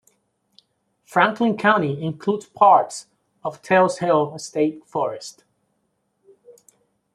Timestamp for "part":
2.47-3.05